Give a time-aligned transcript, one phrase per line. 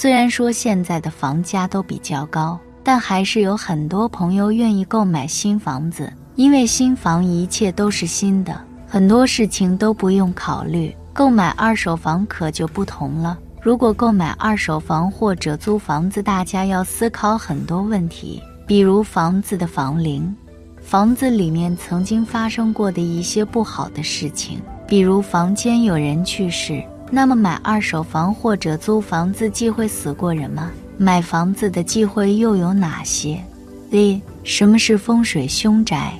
[0.00, 8.58] 虽然说现在的房价都比较高，但还是有很多朋友愿意购买新房子，因为新房一切都是新的，
[8.88, 10.96] 很多事情都不用考虑。
[11.12, 13.38] 购买二手房可就不同了。
[13.60, 20.34] 如果购买二手房或者租房子，大家要思考很多问题，比如房子的房龄，
[20.80, 26.82] 房子里面曾经发生过的一些不好的事情，比如房间有人去世。
[27.12, 30.70] 那么买二手房或者租房子忌讳死过人吗？
[30.96, 33.42] 买房子的忌讳又有哪些
[33.90, 36.12] 一什么是风水凶宅？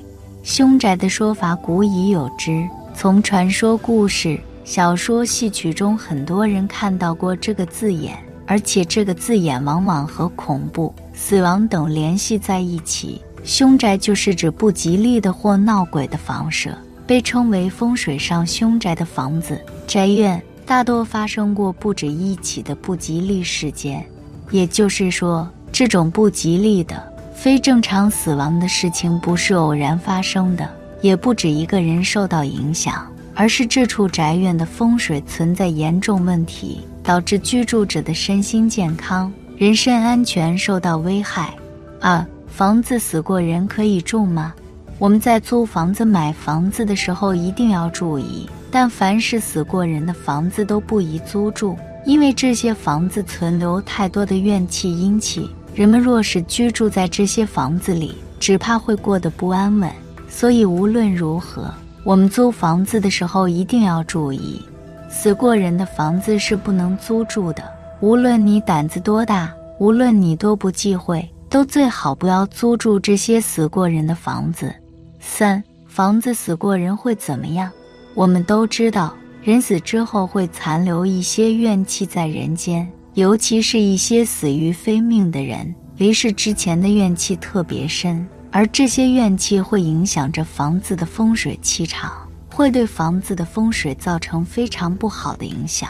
[0.43, 13.23] 凶宅的说法古已有之，从传说、故事、小说、戏曲中，很多人看到过这个字眼，而且这个字眼往往和恐怖、死亡等联系在一起。
[13.45, 20.43] 凶宅就是指不吉利的或闹鬼的房舍，被称为风水上凶宅的房子、宅院。
[20.71, 24.07] 大多发生过不止一起的不吉利事件，
[24.53, 30.71] 也就是说，这种不吉利的、非正常死亡的事情不是偶然发生的，
[31.03, 33.05] 也不止一个人受到影响，
[33.35, 41.53] 而是这处宅院的风水存在严重问题，导致居住者的身心健康、人身安全受到危害。
[42.01, 44.55] 二、房子死过人可以住吗？
[45.01, 48.49] 我们在租房子、买房子的时候一定要注意。
[48.71, 59.91] 但凡是死过人的房子都不宜租住，因为这些房子存留太多的怨气阴气，人们若是居住在这些房子里，只怕会过得不安稳。
[60.29, 61.69] 所以无论如何，
[62.05, 64.63] 我们租房子的时候一定要注意，
[65.09, 67.63] 死过人的房子是不能租住的。
[68.01, 74.73] 无论你胆子多大，无论你多不忌讳，都最好不要租住这些死过人的房子。
[75.19, 77.71] 三，房子死过人会怎么样？
[78.15, 92.13] 我们都知道，人死之后会残留一些怨气在人间，尤其是一些死于非命的人，离世之前的怨气特别深，而这些怨气会影响着房子的风水气场，
[92.53, 95.89] 会对房子的风水造成非常不好的影响。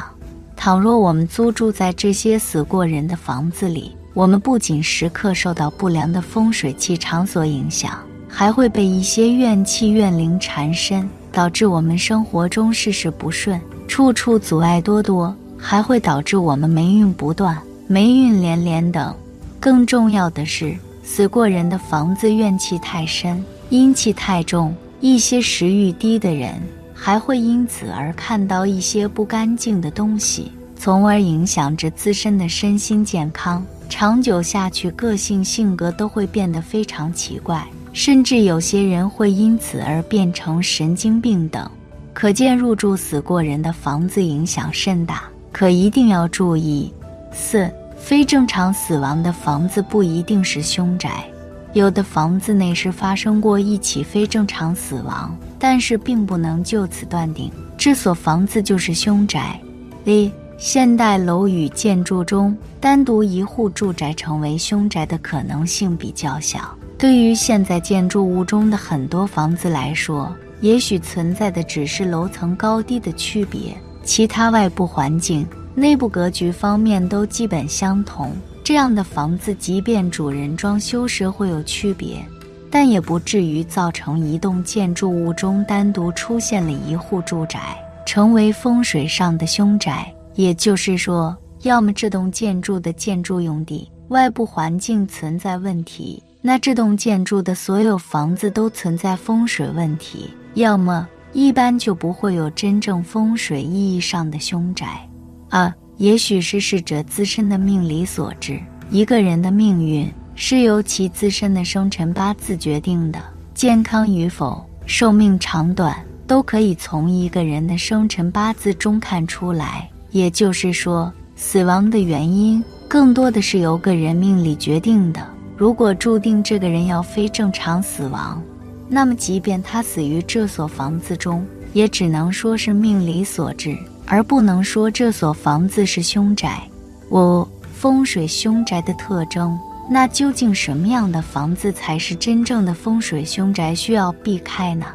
[0.54, 7.98] 倘若我们租住在这些死过人的房子里，我们不仅时刻受到不良的风水气场所影响，
[8.28, 11.08] 还会被一些怨气怨灵缠身。
[11.40, 13.58] 导致我们生活中事事不顺，
[13.88, 19.14] 处处阻碍多多，还会导致我们霉运不断、霉运连连等。
[19.58, 26.60] 更重要的是，死过人的房子怨气太深、阴气太重，一些食欲低的人
[26.92, 33.64] 还会因此而看到一些不干净的东西，从而影响着自身的身心健康。
[33.88, 37.66] 长久下去，个性性格都会变得非常奇怪。
[37.92, 41.70] 甚至有些人会因此而变成神经病等，
[42.12, 46.92] 可见入住死过人的房子影响甚大，可一定要注意。
[47.32, 51.24] 四、非正常死亡的房子不一定是凶宅，
[51.72, 59.60] 有的房子内是发生过一起非正常死亡，但是并不能就此断定这所房子就是凶宅。
[60.04, 66.76] 例、现代楼宇建筑中单独一户住宅成为凶宅的可能性比较小。
[67.00, 70.30] 对于现在建筑物中的很多房子来说，
[70.60, 73.74] 也许存在的只是楼层高低的区别，
[74.04, 78.30] 其他外部环境、内部格局方面都基本相同。
[78.62, 82.22] 这样的房子，即便主人装修时会有区别，
[82.70, 90.12] 但也不至于造成一栋建筑物中单独出现了一户住宅，成为风水上的凶宅。
[90.34, 96.22] 也就是说，要么这栋建筑的建筑用地外部环境存在问题。
[96.42, 105.06] 那这栋建筑的所有房子都存在风水问题，要么一般就不会有真正风水意义上的凶宅。
[105.50, 108.58] 啊，也许是逝者自身的命理所致。
[108.90, 113.20] 一个人的命运是由其自身的生辰八字决定的，
[113.52, 115.94] 健康与否、寿命长短
[116.26, 119.88] 都可以从一个人的生辰八字中看出来。
[120.10, 125.20] 也就是说，死亡的原因更多的是由个人命理决定的。
[125.60, 128.42] 如果注定这个人要非正常死亡，
[128.88, 133.76] 那么即便他死于这所房子中，也只能说是命理所致，
[134.06, 136.62] 而不能说这所房子是凶宅。
[137.10, 139.58] 五、风水凶宅的特征，
[139.90, 144.86] 那究竟什么样的房子才是真正的风水凶宅，需要避开呢？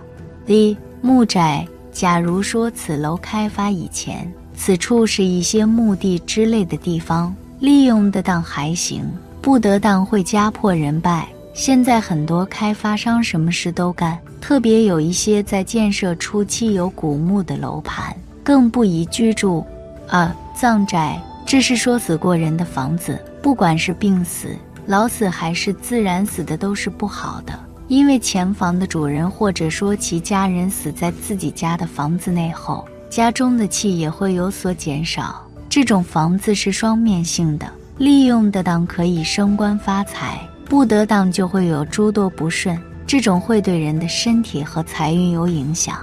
[0.48, 1.64] 第一、木宅。
[1.92, 9.08] 假如说此楼开发以前，此处是一些墓地之类的地方，利用得当还行。
[9.46, 11.28] 不得当会家破人败。
[11.54, 18.12] 现在很多开发商什么事都干，特别有一些在建设初期有古墓的楼盘，
[18.44, 19.64] 更不宜居住。
[20.10, 24.48] 二、葬宅这是说死过人的房子，不管是病死、
[24.88, 27.54] 老死还是自然死的，都是不好的。
[27.88, 35.40] 因为前房的主人或者说其家人死在自己家的房子内后，家中的气也会有所减少。
[35.70, 42.78] 这种房子是双面性的，利用得当可以升官发财，不得当就会有诸多不顺。
[43.08, 45.98] 这种会对人的身体和财运有影响。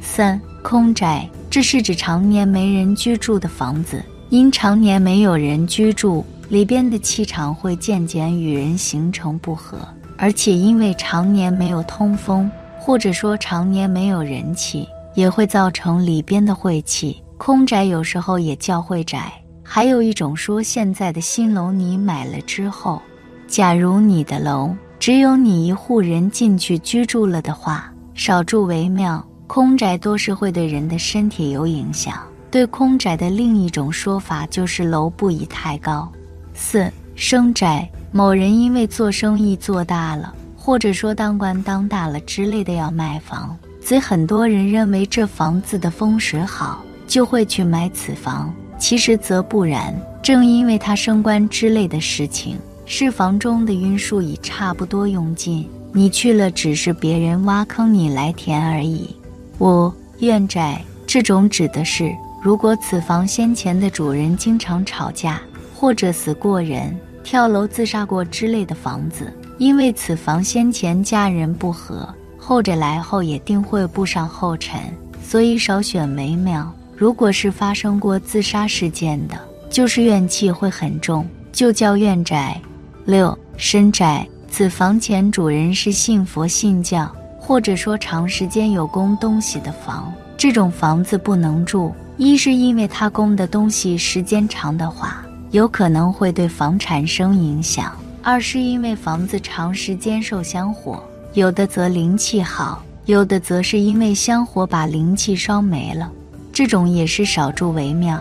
[0.00, 9.78] 三空宅，这是指常年没人居住的房子，因常年没有人居住，里边的气场会渐渐与人形成不和，
[10.18, 12.48] 而且因为常年没有通风，
[12.78, 17.20] 或者说常年没有人气，也会造成里边的晦气。
[17.38, 19.32] 空宅有时候也叫会宅，
[19.74, 23.00] 还有一种说，现在的新楼你买了之后，
[23.48, 29.26] 假如你的楼只有你一户人进去居住了的话，少住为妙。
[29.46, 32.22] 空宅多是会对人的身体有影响。
[32.50, 36.06] 对空宅的另一种说法就是楼不宜太高。
[36.52, 46.84] 四生宅，某人因为做生意做大了，或者说当官当大了之类的要卖房，所以很多人认为这房子的风水好。
[47.04, 49.94] 就会去买此房，其实则不然。
[50.20, 59.14] 正因为他升官之类的事情，是房中的运数已差不多用尽，你去了只是别人挖坑你来填而已。
[59.60, 62.12] 五怨宅这种指的是，
[62.42, 65.40] 如果此房先前的主人经常吵架，
[65.76, 74.80] 或者死过人、跳楼自杀过之类的房子，因为此房先前家人不和，后者来后也定会步上后尘，
[75.22, 76.72] 所以少选为妙。
[77.02, 79.34] 如果是发生过自杀事件的，
[79.68, 82.56] 就是怨气会很重，就叫怨宅。
[83.04, 87.10] 六深宅，此房前主人是信佛信教，
[87.40, 91.92] 或者说长时间有供东西的房，这种房子不能住。
[92.18, 97.86] 一是因为他供的东西时间长的话，有可能会对房产生影响；
[98.22, 101.02] 二是因为房子长时间受香火，
[101.34, 106.08] 有的则灵气好，有的则是因为香火把灵气烧没了。
[106.52, 108.20] 这种也是少住为妙。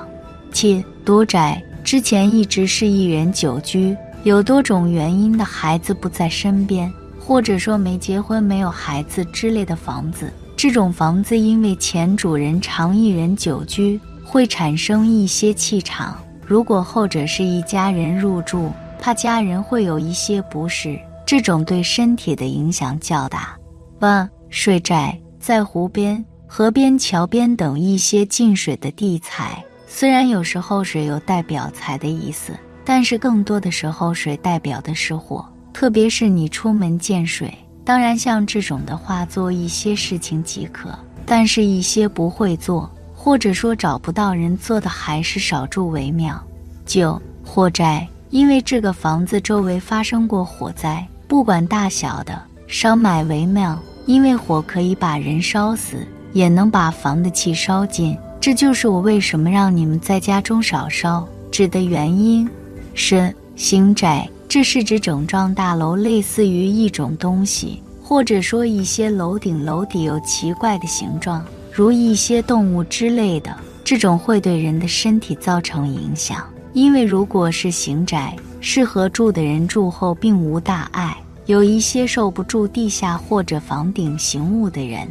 [0.51, 16.17] 七独宅，之前一直是一人久居，有多种原因的孩子不在身边，或者说没结婚、没有孩子之类的房子，这种房子因为前主人常一人久居，会产生一些气场。
[16.45, 23.55] 如果后者是一家人入住，怕家人会有一些不适，这种对身体的影响较大。
[23.99, 26.23] 八睡宅，在湖边。
[26.53, 32.51] 河边、桥边等一些进水的地财，虽然有时候水有代表财的意思，
[32.83, 35.47] 但是更多的时候水代表的是火。
[35.71, 40.89] 特别是你出门见水，当然像这种的话做一些事情即可，
[41.25, 46.37] 但是一些不会做或者说找不到人做的，还是少住为妙。
[46.85, 56.05] 九火灾，因为这个房子周围发生过火灾，不管大小的，少买为妙，因为火可以把人烧死。
[56.33, 62.47] 也能把房的气烧尽，这就是我为什么让你们在家中少烧纸的原因。
[62.93, 76.43] 是行宅，这是指整幢大楼类似于一种东西，或者说一些楼顶楼底有奇怪的形状，如一些动物之类的，这种会对人的身体造成影响。
[76.73, 81.11] 因为如果是行宅，适合住的人住后并无大碍；
[81.45, 85.07] 有一些受不住地下或者房顶行物的人。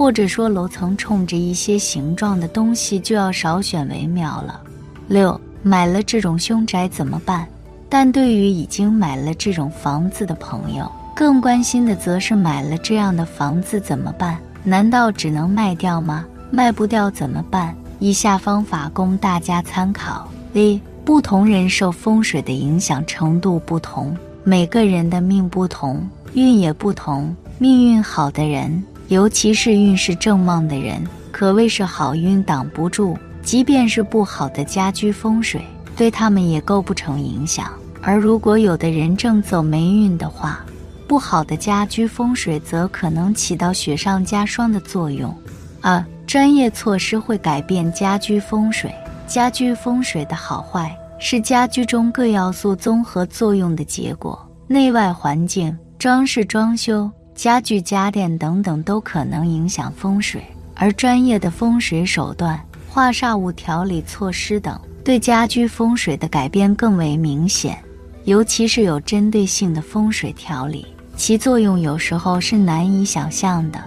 [0.00, 4.58] 或者说楼层冲着一些形状的东西，就要少选为妙了。
[5.06, 7.46] 六买了这种凶宅怎么办？
[7.86, 14.38] 但对于已经买了这种房子的朋友，更关心的则是买了这样的房子怎么办？
[14.64, 16.24] 难道只能卖掉吗？
[16.50, 17.76] 卖不掉怎么办？
[17.98, 27.36] 以下方法供大家参考：一、不同人受风水的影响程度不同，每个人的命不同，运也不同。
[27.58, 28.82] 命运好的人。
[29.10, 35.60] 尤其是运势正旺的人，可谓是好运挡不住；即便是不好的家居风水，
[35.96, 37.72] 对他们也构不成影响。
[38.00, 40.64] 而如果有的人正走霉运的话，
[41.08, 45.36] 不好的家居风水则可能起到雪上加霜的作用。
[45.80, 48.94] 二、专业措施会改变家居风水。
[49.26, 54.38] 家居风水的好坏是家居中各要素综合作用的结果，
[54.68, 57.10] 内外环境、装饰装修。
[57.40, 60.44] 家具、家电等等都可能影响风水，
[60.74, 67.78] 而专业的风水手段、化煞物调理措施等，对家居风水的改变更为明显。
[68.24, 73.82] 尤其是有针对性的风水调理，其作用有时候是难以想象的。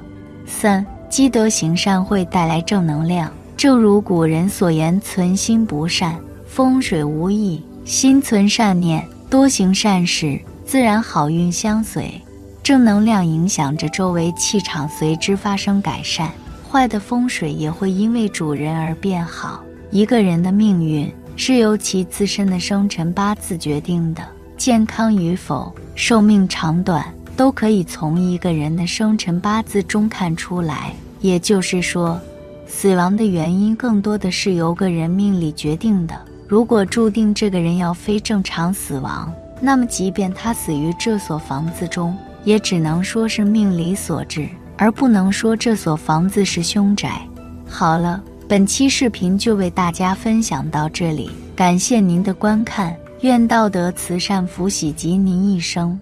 [0.47, 12.19] 三、积德行善会带来正能量，正如古人所言：“存心不善，风水无益，心存善念，多行善事，自然好运相随，
[12.63, 16.31] 正能量影响着周围气场，随之发生改善。
[16.71, 19.61] 坏的风水也会因为主人而变好。
[19.91, 24.23] 一个人的命运是由其自身的生辰八字决定的，
[24.57, 27.05] 健康与否、寿命长短
[27.35, 30.93] 都可以从一个人的生辰八字中看出来。
[31.19, 32.19] 也就是说，
[32.65, 36.15] 死亡的原因更多的是由个人命理决定的。
[36.47, 44.47] 如果注定这个人要非正常死亡，那么即便他死于这所房子中，也只能说是命理所致，
[44.77, 47.21] 而不能说这所房子是凶宅。
[47.67, 55.99] 好了，本期视频就为大家分享到这里，感谢您的观看，愿道德慈善福喜及您一生。